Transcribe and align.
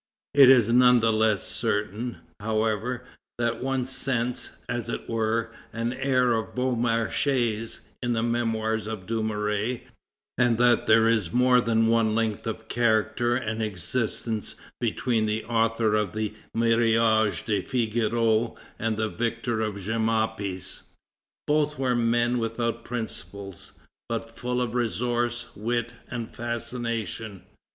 It 0.33 0.49
is 0.49 0.71
none 0.73 0.99
the 0.99 1.13
less 1.13 1.43
certain, 1.43 2.17
however, 2.39 3.05
that 3.37 3.61
one 3.61 3.85
scents, 3.85 4.49
as 4.67 4.89
it 4.89 5.07
were, 5.07 5.51
an 5.73 5.93
air 5.93 6.33
of 6.33 6.55
Beaumarchais 6.55 7.81
in 8.01 8.13
the 8.13 8.23
Memoirs 8.23 8.87
of 8.87 9.05
Dumouriez, 9.05 9.81
and 10.39 10.57
that 10.57 10.87
there 10.87 11.07
is 11.07 11.31
more 11.31 11.61
than 11.61 11.85
one 11.85 12.15
link 12.15 12.47
of 12.47 12.67
character 12.67 13.35
and 13.35 13.61
existence 13.61 14.55
between 14.79 15.27
the 15.27 15.45
author 15.45 15.93
of 15.93 16.13
the 16.13 16.33
Mariage 16.55 17.45
de 17.45 17.61
Figaro 17.61 18.55
and 18.79 18.97
the 18.97 19.07
victor 19.07 19.61
of 19.61 19.75
Jemmapes. 19.75 20.81
Both 21.45 21.77
were 21.77 21.93
men 21.93 22.39
without 22.39 22.83
principles, 22.83 23.73
but 24.09 24.35
full 24.35 24.63
of 24.63 24.73
resource, 24.73 25.45
wit, 25.55 25.93
and 26.09 26.27
fascination. 26.33 27.43